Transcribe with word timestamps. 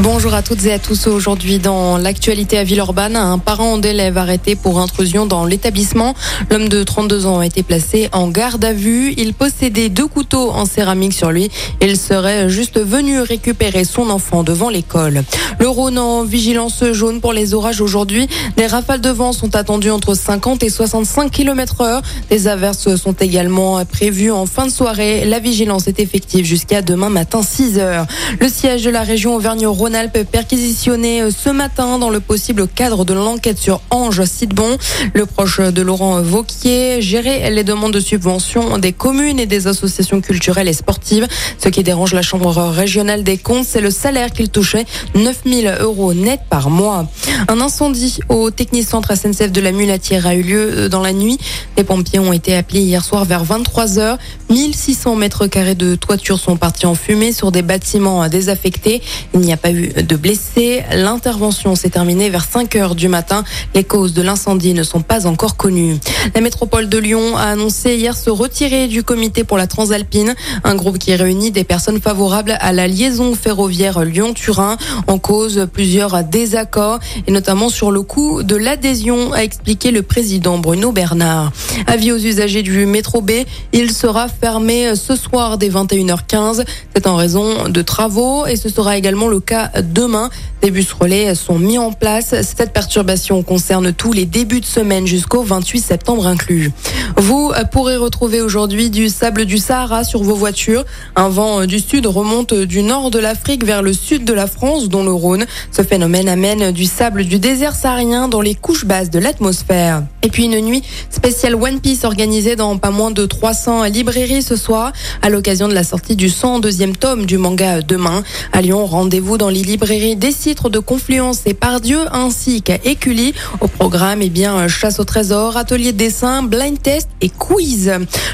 Bonjour 0.00 0.32
à 0.32 0.42
toutes 0.42 0.64
et 0.64 0.72
à 0.72 0.78
tous. 0.78 1.08
Aujourd'hui, 1.08 1.58
dans 1.58 1.98
l'actualité 1.98 2.56
à 2.56 2.62
Villeurbanne, 2.62 3.16
un 3.16 3.38
parent 3.38 3.78
d'élève 3.78 4.16
arrêté 4.16 4.54
pour 4.54 4.78
intrusion 4.78 5.26
dans 5.26 5.44
l'établissement. 5.44 6.14
L'homme 6.52 6.68
de 6.68 6.84
32 6.84 7.26
ans 7.26 7.40
a 7.40 7.46
été 7.46 7.64
placé 7.64 8.08
en 8.12 8.28
garde 8.28 8.64
à 8.64 8.72
vue. 8.72 9.12
Il 9.16 9.34
possédait 9.34 9.88
deux 9.88 10.06
couteaux 10.06 10.50
en 10.50 10.66
céramique 10.66 11.14
sur 11.14 11.32
lui. 11.32 11.50
Il 11.82 11.96
serait 11.96 12.48
juste 12.48 12.78
venu 12.78 13.20
récupérer 13.20 13.82
son 13.82 14.08
enfant 14.10 14.44
devant 14.44 14.70
l'école. 14.70 15.24
Le 15.58 15.66
Rhône 15.66 15.98
en 15.98 16.22
vigilance 16.22 16.84
jaune 16.92 17.20
pour 17.20 17.32
les 17.32 17.52
orages 17.52 17.80
aujourd'hui. 17.80 18.28
Des 18.56 18.68
rafales 18.68 19.00
de 19.00 19.10
vent 19.10 19.32
sont 19.32 19.56
attendues 19.56 19.90
entre 19.90 20.14
50 20.14 20.62
et 20.62 20.70
65 20.70 21.32
km 21.32 21.80
heure. 21.80 22.02
Des 22.30 22.46
averses 22.46 22.94
sont 22.94 23.14
également 23.14 23.84
prévues 23.84 24.30
en 24.30 24.46
fin 24.46 24.66
de 24.66 24.70
soirée. 24.70 25.24
La 25.24 25.40
vigilance 25.40 25.88
est 25.88 25.98
effective 25.98 26.44
jusqu'à 26.44 26.82
demain 26.82 27.08
matin 27.08 27.42
6 27.42 27.80
heures. 27.80 28.06
Le 28.40 28.48
siège 28.48 28.84
de 28.84 28.90
la 28.90 29.02
région 29.02 29.34
Auvergne-Rhône 29.34 29.87
Rhône-Alpes 29.88 30.30
perquisitionné 30.30 31.22
euh, 31.22 31.30
ce 31.30 31.48
matin 31.48 31.98
dans 31.98 32.10
le 32.10 32.20
possible 32.20 32.68
cadre 32.68 33.06
de 33.06 33.14
l'enquête 33.14 33.56
sur 33.56 33.80
Ange 33.88 34.22
Sidbon. 34.24 34.76
Le 35.14 35.24
proche 35.24 35.60
de 35.60 35.80
Laurent 35.80 36.20
Vauquier 36.20 37.00
gérait 37.00 37.50
les 37.50 37.64
demandes 37.64 37.94
de 37.94 38.00
subvention 38.00 38.76
des 38.76 38.92
communes 38.92 39.40
et 39.40 39.46
des 39.46 39.66
associations 39.66 40.20
culturelles 40.20 40.68
et 40.68 40.74
sportives. 40.74 41.26
Ce 41.56 41.70
qui 41.70 41.82
dérange 41.82 42.12
la 42.12 42.20
Chambre 42.20 42.54
régionale 42.54 43.22
des 43.22 43.38
comptes, 43.38 43.64
c'est 43.64 43.80
le 43.80 43.90
salaire 43.90 44.30
qu'il 44.30 44.50
touchait, 44.50 44.84
9000 45.14 45.78
euros 45.80 46.12
net 46.12 46.40
par 46.50 46.68
mois. 46.68 47.06
Un 47.46 47.60
incendie 47.60 48.18
au 48.28 48.50
technicentre 48.50 49.16
SNCF 49.16 49.52
de 49.52 49.60
la 49.60 49.70
Mulatière 49.70 50.26
a 50.26 50.34
eu 50.34 50.42
lieu 50.42 50.70
euh, 50.70 50.88
dans 50.88 51.00
la 51.00 51.12
nuit. 51.12 51.38
Les 51.76 51.84
pompiers 51.84 52.18
ont 52.18 52.32
été 52.32 52.56
appelés 52.56 52.80
hier 52.80 53.04
soir 53.04 53.24
vers 53.24 53.44
23 53.44 53.98
heures. 53.98 54.18
1600 54.50 55.14
mètres 55.14 55.46
carrés 55.46 55.74
de 55.74 55.94
toiture 55.94 56.38
sont 56.38 56.56
partis 56.56 56.86
en 56.86 56.94
fumée 56.94 57.32
sur 57.32 57.52
des 57.52 57.62
bâtiments 57.62 58.26
désaffectés. 58.28 59.02
Il 59.34 59.40
n'y 59.40 59.52
a 59.52 59.56
pas 59.56 59.70
eu 59.70 59.88
de 59.88 60.16
blessés. 60.16 60.82
L'intervention 60.92 61.74
s'est 61.74 61.90
terminée 61.90 62.30
vers 62.30 62.44
5 62.44 62.74
heures 62.76 62.94
du 62.94 63.08
matin. 63.08 63.44
Les 63.74 63.84
causes 63.84 64.14
de 64.14 64.22
l'incendie 64.22 64.74
ne 64.74 64.82
sont 64.82 65.02
pas 65.02 65.26
encore 65.26 65.56
connues. 65.56 65.98
La 66.34 66.40
métropole 66.40 66.88
de 66.88 66.98
Lyon 66.98 67.36
a 67.36 67.44
annoncé 67.44 67.96
hier 67.96 68.16
se 68.16 68.30
retirer 68.30 68.88
du 68.88 69.02
comité 69.02 69.44
pour 69.44 69.58
la 69.58 69.66
Transalpine, 69.66 70.34
un 70.64 70.74
groupe 70.74 70.98
qui 70.98 71.14
réunit 71.14 71.50
des 71.50 71.64
personnes 71.64 72.00
favorables 72.00 72.56
à 72.60 72.72
la 72.72 72.88
liaison 72.88 73.34
ferroviaire 73.34 74.04
Lyon-Turin. 74.04 74.76
En 75.06 75.18
cause, 75.18 75.68
plusieurs 75.72 76.24
désaccords 76.24 76.98
et 77.28 77.30
notamment 77.30 77.68
sur 77.68 77.90
le 77.90 78.00
coût 78.00 78.42
de 78.42 78.56
l'adhésion, 78.56 79.34
a 79.34 79.44
expliqué 79.44 79.90
le 79.90 80.00
président 80.00 80.56
Bruno 80.56 80.92
Bernard. 80.92 81.52
Avis 81.86 82.10
aux 82.10 82.16
usagers 82.16 82.62
du 82.62 82.86
métro 82.86 83.20
B, 83.20 83.32
il 83.74 83.92
sera 83.92 84.28
fermé 84.28 84.96
ce 84.96 85.14
soir 85.14 85.58
dès 85.58 85.68
21h15. 85.68 86.64
C'est 86.94 87.06
en 87.06 87.16
raison 87.16 87.68
de 87.68 87.82
travaux 87.82 88.46
et 88.46 88.56
ce 88.56 88.70
sera 88.70 88.96
également 88.96 89.28
le 89.28 89.40
cas 89.40 89.70
demain. 89.82 90.30
Des 90.62 90.70
bus 90.70 90.90
relais 90.90 91.34
sont 91.34 91.58
mis 91.58 91.76
en 91.76 91.92
place. 91.92 92.34
Cette 92.42 92.72
perturbation 92.72 93.42
concerne 93.42 93.92
tous 93.92 94.14
les 94.14 94.24
débuts 94.24 94.60
de 94.60 94.64
semaine 94.64 95.06
jusqu'au 95.06 95.42
28 95.42 95.80
septembre 95.80 96.26
inclus. 96.26 96.72
Vous 97.18 97.52
pourrez 97.70 97.96
retrouver 97.96 98.40
aujourd'hui 98.40 98.88
du 98.88 99.10
sable 99.10 99.44
du 99.44 99.58
Sahara 99.58 100.02
sur 100.02 100.22
vos 100.22 100.34
voitures. 100.34 100.86
Un 101.14 101.28
vent 101.28 101.66
du 101.66 101.78
sud 101.78 102.06
remonte 102.06 102.54
du 102.54 102.82
nord 102.82 103.10
de 103.10 103.18
l'Afrique 103.18 103.66
vers 103.66 103.82
le 103.82 103.92
sud 103.92 104.24
de 104.24 104.32
la 104.32 104.46
France, 104.46 104.88
dont 104.88 105.04
le 105.04 105.12
Rhône. 105.12 105.44
Ce 105.70 105.82
phénomène 105.82 106.28
amène 106.28 106.72
du 106.72 106.86
sable 106.86 107.17
du 107.24 107.38
désert 107.38 107.74
saharien 107.74 108.28
dans 108.28 108.40
les 108.40 108.54
couches 108.54 108.84
basses 108.84 109.10
de 109.10 109.18
l'atmosphère. 109.18 110.02
Et 110.22 110.28
puis 110.28 110.44
une 110.44 110.60
nuit 110.60 110.82
spéciale 111.10 111.54
One 111.54 111.80
Piece 111.80 112.04
organisée 112.04 112.54
dans 112.54 112.76
pas 112.78 112.90
moins 112.90 113.10
de 113.10 113.26
300 113.26 113.84
librairies 113.84 114.42
ce 114.42 114.56
soir 114.56 114.92
à 115.22 115.28
l'occasion 115.28 115.68
de 115.68 115.74
la 115.74 115.84
sortie 115.84 116.16
du 116.16 116.28
102e 116.28 116.94
tome 116.94 117.26
du 117.26 117.38
manga 117.38 117.82
demain. 117.82 118.22
À 118.52 118.60
Lyon, 118.60 118.86
rendez-vous 118.86 119.38
dans 119.38 119.48
les 119.48 119.62
librairies 119.62 120.16
des 120.16 120.32
titres 120.32 120.70
de 120.70 120.78
Confluence 120.78 121.40
et 121.46 121.54
Pardieu 121.54 122.00
ainsi 122.12 122.62
qu'à 122.62 122.76
Écully. 122.84 123.34
Au 123.60 123.68
programme, 123.68 124.22
eh 124.22 124.30
bien, 124.30 124.68
chasse 124.68 125.00
au 125.00 125.04
trésor, 125.04 125.56
atelier 125.56 125.92
de 125.92 125.98
dessin, 125.98 126.42
blind 126.42 126.80
test 126.80 127.08
et 127.20 127.30
quiz. 127.30 127.92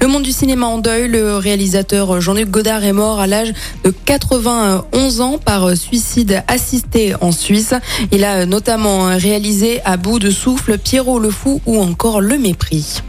Le 0.00 0.06
monde 0.06 0.22
du 0.22 0.32
cinéma 0.32 0.66
en 0.66 0.78
deuil, 0.78 1.08
le 1.08 1.36
réalisateur 1.36 2.20
Jean-Luc 2.20 2.50
Godard 2.50 2.84
est 2.84 2.92
mort 2.92 3.20
à 3.20 3.26
l'âge 3.26 3.52
de 3.84 3.90
91 3.90 5.20
ans 5.20 5.38
par 5.38 5.76
suicide 5.76 6.42
assisté 6.46 7.14
en 7.20 7.32
Suisse. 7.32 7.74
Il 8.12 8.24
a 8.24 8.44
notamment 8.44 8.65
réalisé 8.68 9.80
à 9.84 9.96
bout 9.96 10.18
de 10.18 10.30
souffle 10.30 10.78
Pierrot 10.78 11.18
le 11.18 11.30
Fou 11.30 11.60
ou 11.66 11.80
encore 11.80 12.20
Le 12.20 12.36
Mépris. 12.38 13.02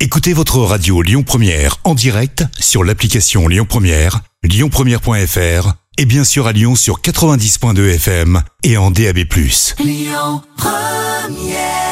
Écoutez 0.00 0.32
votre 0.32 0.58
radio 0.60 1.02
Lyon 1.02 1.24
Première 1.24 1.76
en 1.84 1.94
direct 1.94 2.44
sur 2.58 2.84
l'application 2.84 3.48
Lyon 3.48 3.66
Première, 3.68 4.20
lyonpremière.fr 4.42 5.72
et 5.98 6.04
bien 6.06 6.24
sûr 6.24 6.46
à 6.46 6.52
Lyon 6.52 6.74
sur 6.74 7.00
90.2 7.00 7.94
FM 7.96 8.42
et 8.62 8.76
en 8.76 8.90
DAB+. 8.90 9.18
Lyon 9.84 10.42
Première 10.56 11.87